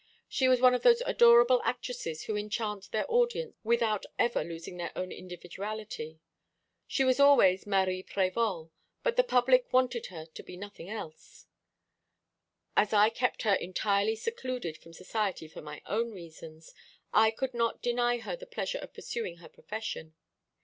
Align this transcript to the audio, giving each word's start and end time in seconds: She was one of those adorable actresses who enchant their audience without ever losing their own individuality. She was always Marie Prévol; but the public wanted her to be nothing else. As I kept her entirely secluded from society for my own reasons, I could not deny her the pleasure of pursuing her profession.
She 0.27 0.47
was 0.47 0.59
one 0.61 0.73
of 0.73 0.81
those 0.81 1.03
adorable 1.05 1.61
actresses 1.63 2.23
who 2.23 2.35
enchant 2.35 2.89
their 2.91 3.05
audience 3.07 3.55
without 3.63 4.03
ever 4.17 4.43
losing 4.43 4.77
their 4.77 4.91
own 4.97 5.11
individuality. 5.11 6.19
She 6.87 7.03
was 7.03 7.19
always 7.19 7.67
Marie 7.67 8.01
Prévol; 8.01 8.71
but 9.03 9.15
the 9.15 9.23
public 9.23 9.71
wanted 9.71 10.07
her 10.07 10.25
to 10.25 10.41
be 10.41 10.57
nothing 10.57 10.89
else. 10.89 11.45
As 12.75 12.93
I 12.93 13.09
kept 13.11 13.43
her 13.43 13.53
entirely 13.53 14.15
secluded 14.15 14.75
from 14.75 14.91
society 14.91 15.47
for 15.47 15.61
my 15.61 15.83
own 15.85 16.11
reasons, 16.13 16.73
I 17.13 17.29
could 17.29 17.53
not 17.53 17.83
deny 17.83 18.17
her 18.17 18.35
the 18.35 18.47
pleasure 18.47 18.79
of 18.79 18.95
pursuing 18.95 19.37
her 19.37 19.49
profession. 19.49 20.15